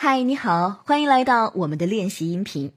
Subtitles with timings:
[0.00, 2.72] 嗨，你好，欢迎来到我们的练习音频。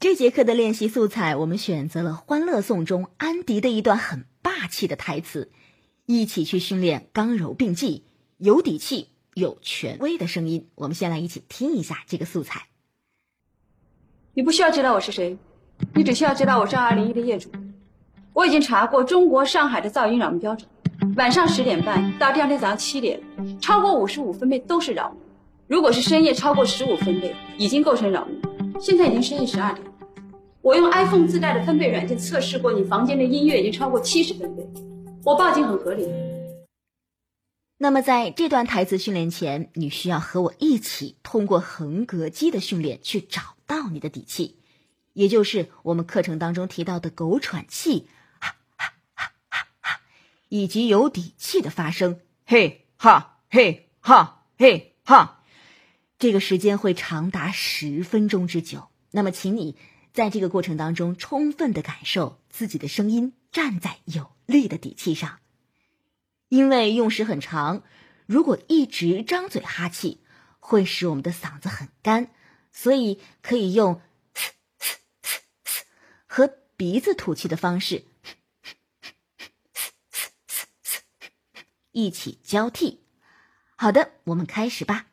[0.00, 5.52] 这节课的练习素材，我们选择了《欢乐颂》中安迪的一段很霸气的台词，
[6.06, 8.02] 一起去训练刚柔并济、
[8.36, 10.68] 有底气、有权威的声音。
[10.74, 12.66] 我们先来一起听一下这个素材。
[14.34, 15.38] 你不需要知道我是谁，
[15.94, 17.48] 你只需要知道我是二零一的业主。
[18.32, 20.68] 我已经查过中国上海的噪音扰民标准，
[21.14, 23.22] 晚上十点半到第二天早上七点，
[23.60, 25.23] 超过五十五分贝都是扰民。
[25.66, 28.38] 如果是深夜超过十五分贝，已经构成扰民。
[28.78, 29.86] 现在已经深夜十二点，
[30.60, 34.68] 我用 iPhone 自带的分贝软件测试过，你房间的音乐已经超过七十分贝，
[35.24, 36.06] 我报警很合理。
[37.78, 44.58] 那么在这段台词训练前，你需要和我一起通过横膈肌的训练去找到你的底气，
[45.14, 48.06] 也就是我们课程当中提到的狗喘气，
[48.38, 50.00] 哈哈哈哈，
[50.50, 55.33] 以及有底气的发声，嘿哈嘿哈嘿哈。
[56.24, 58.88] 这个时间会长达十分钟之久。
[59.10, 59.76] 那么，请你
[60.14, 65.40] 在这个过程当中充分的感受自己的声音站在有力的底气上。
[66.48, 67.82] 因为用时很长，
[68.24, 70.22] 如果一直张嘴哈气，
[70.60, 72.30] 会使我们的嗓子很干，
[72.72, 74.00] 所以可以用
[76.24, 78.06] 和鼻子吐气的方式
[81.92, 83.04] 一起交替。
[83.76, 85.08] 好的，我们开始吧。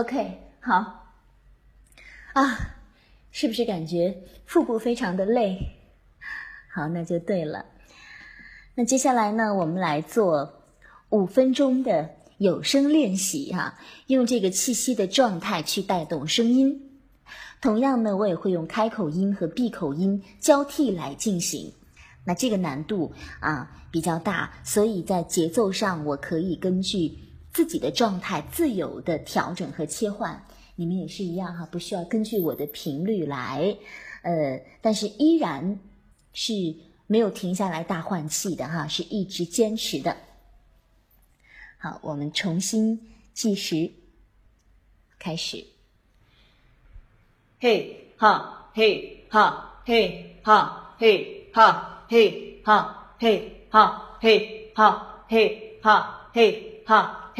[0.00, 1.12] OK，好。
[2.32, 2.58] 啊，
[3.30, 5.76] 是不是感觉腹部非常的累？
[6.72, 7.66] 好，那就对了。
[8.74, 10.62] 那接下来呢，我们来做
[11.10, 12.08] 五分钟的
[12.38, 16.98] 有声练习哈，用这个气息的状态去带动声音。
[17.60, 21.74] 同样呢，我也会用开口音和闭口音交替来进行。
[22.24, 27.18] 那这个难度啊比较大，所以在节奏上我可以根据
[27.52, 30.46] 自己的状态自由的调整和切换。
[30.76, 33.76] 你们也是一样哈，不需要根据我的频率来，
[34.22, 35.78] 呃，但是依然
[36.32, 36.52] 是
[37.06, 40.16] 没有停下来大换气的哈，是一直坚持的。
[41.76, 43.90] 好，我们重新计时，
[45.18, 45.66] 开始。
[47.60, 57.29] 嘿哈嘿哈嘿哈嘿哈嘿哈嘿哈嘿哈嘿哈嘿哈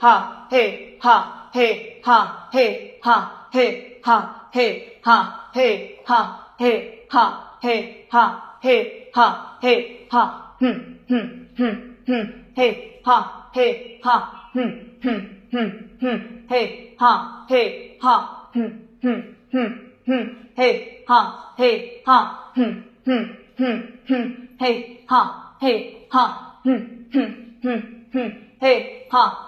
[0.00, 19.22] 哈嘿哈嘿哈嘿哈嘿哈嘿哈嘿哈嘿哈嘿哈嘿哈嘿哈，哼哼哼哼，嘿哈嘿哈，哼哼哼哼，嘿哈嘿哈，哼哼
[19.52, 29.47] 哼哼，嘿哈嘿哈，哼哼哼哼，嘿哈嘿哈，哼哼哼哼，嘿哈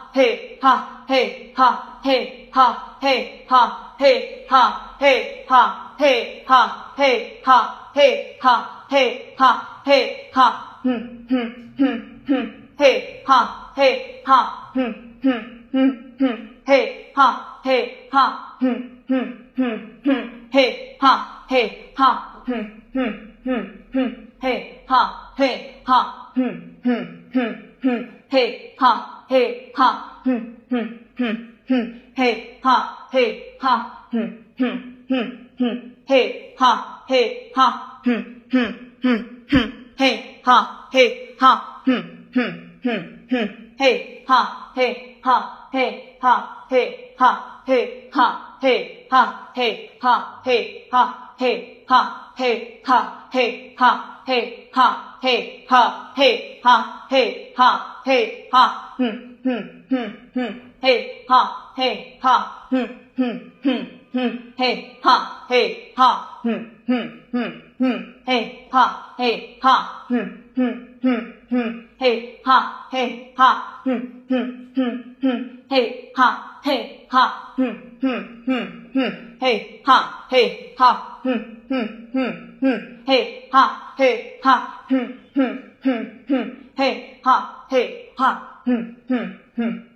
[0.13, 31.51] 嘿哈嘿哈嘿哈嘿哈嘿哈嘿哈嘿哈嘿哈嘿哈嘿哈嘿哈，哼哼哼哼，嘿哈嘿哈，哼哼哼哼，嘿哈嘿哈，哼哼哼哼，嘿哈嘿哈，哼哼哼哼，嘿哈嘿哈，哼哼哼哼，嘿哈嘿哈，哼哼哼。
[31.69, 79.37] 哼嘿哈嘿哈哼哼哼哼嘿哈嘿哈哼哼哼哼嘿哈嘿哈哼哼哼哼嘿哈嘿哈嘿哈嘿哈嘿哈嘿哈嘿哈嘿哈嘿哈嘿哈嘿哈嘿哈嘿哈嘿哈嘿哈嘿哈哼哼哼哼嘿哈嘿哈，哼哼哼哼，嘿哈嘿哈，哼哼哼哼，嘿哈嘿哈，哼哼哼哼，嘿哈嘿哈，哼哼哼哼，嘿哈嘿哈，哼 hm, hm, hm.
[79.39, 81.39] Hey, ha, hey, ha, hm,
[81.69, 83.03] hm, hm, hm.
[83.07, 84.55] Hey, ha, hey, ha,
[84.89, 86.57] hm, hm, hm, hm.
[86.77, 89.90] Hey, ha, hey, ha, hm, hm, hm.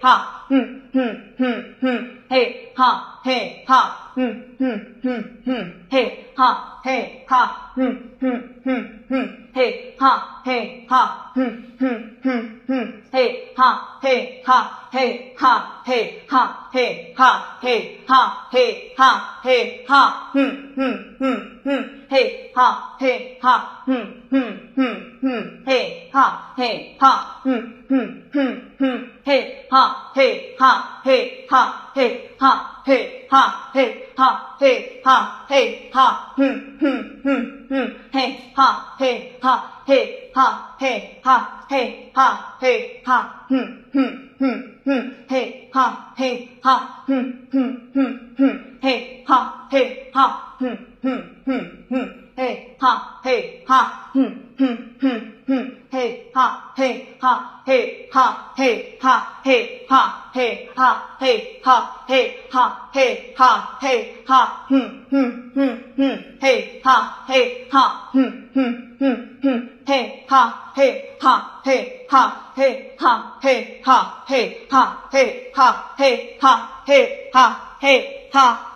[0.00, 31.80] 好，嗯嗯嗯嗯，嘿哈嘿哈，嗯哼哼哼，嘿哈嘿哈，嗯哼哼哼，嘿哈嘿哈，哼哼哼哼，嘿哈嘿哈，嘿哈嘿哈，嘿哈嘿哈，嘿哈嘿哈，嗯嗯嗯嗯，嘿哈嘿哈，哼哼哼哼，嘿哈嘿哈，嗯嗯嗯嗯，嘿哈嘿哈嘿哈。
[31.94, 52.24] 嘿哈嘿哈嘿哈嘿哈嘿哈，哼哼哼哼，嘿哈嘿哈嘿哈嘿哈嘿哈嘿哈，哼哼哼哼，嘿哈嘿哈，哼哼哼哼，嘿哈嘿哈，哼哼哼哼。
[52.36, 78.73] 嘿哈嘿哈，哼哼哼哼，嘿哈嘿哈，嘿哈嘿哈，嘿哈嘿哈，嘿哈嘿哈，嘿哈嘿哈，哼哼哼哼，嘿哈嘿哈，哼哼哼哼，嘿哈嘿哈，嘿哈嘿哈，嘿哈嘿哈，嘿哈嘿哈，嘿哈嘿哈。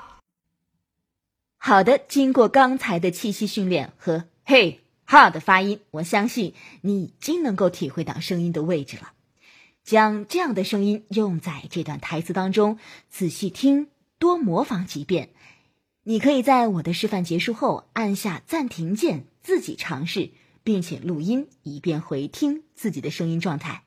[1.68, 9.12] 好的，经过刚才的气息训练和“嘿哈”的发音，我相信你已经能够体会到声音的位置了。
[9.84, 12.78] 将这样的声音用在这段台词当中，
[13.10, 15.28] 仔细听，多模仿几遍。
[16.04, 20.30] 你可以在我的示范结束后按下暂停键，自己尝试，
[20.64, 23.82] 并且录音，以便回听自己的声音状态。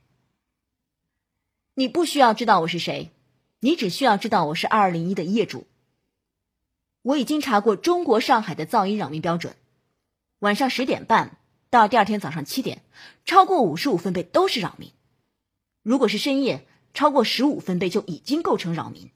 [1.74, 3.10] 你不需要知道我是谁，
[3.60, 5.66] 你只需要知道我是二零一的业主。
[7.02, 9.56] 我已经查过中国上海的噪音扰民标准，
[10.40, 11.38] 晚上十点半
[11.70, 12.84] 到第二天早上七点，
[13.26, 14.92] 超过五十五分贝都是扰民。
[15.82, 19.10] 如果是深夜，超过十五分贝就已经构成扰民。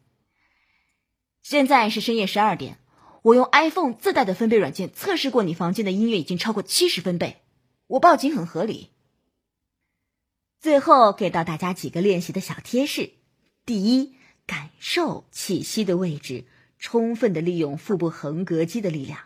[1.43, 2.79] 现在是深夜十二点，
[3.21, 7.41] 我用 iPhone 自带的分贝软件测试过你房间的音乐已经超过七十分贝，
[7.85, 8.89] 我报警很合理。
[10.59, 13.11] 最后给到大家几个练习的小贴士：
[13.63, 14.15] 第一，
[14.47, 16.45] 感受气息的位置。
[16.85, 19.17] 充分的利用腹部横膈肌的力量，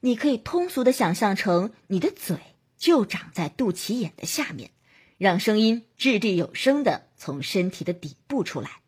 [0.00, 2.38] 你可以通俗的想象成你的嘴
[2.78, 4.70] 就长在肚脐眼的下面，
[5.18, 8.80] 让声音掷地有声的从身体的底部出来。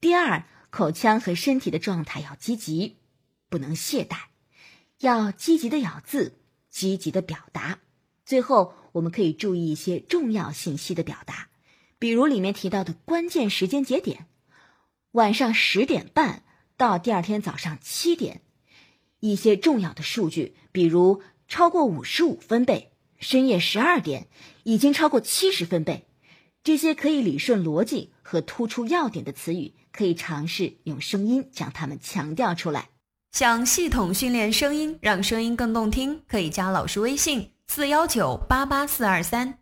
[0.00, 2.96] 第二，口腔和身体的状态要积极，
[3.48, 4.16] 不能懈怠，
[4.98, 7.78] 要积极的咬字，积极的表达。
[8.24, 11.48] 最后，我们可以注意一些重要信息的表达，
[12.00, 14.26] 比如里面提到的关键时间节点，
[15.12, 16.42] 晚上十点半。
[16.78, 18.40] 到第二天早上七点，
[19.18, 24.28] 一些重要的数据，比如超过五十五分贝，深夜十二点
[24.62, 26.06] 已经超过七十分贝，
[26.62, 32.90] 这些可以理顺逻辑和突出要点的词语，可以尝试用声音将它们强调出来。
[33.32, 39.58] 想系统训练声音，让声音更动听，可以加老师微信：四幺九八八四二三。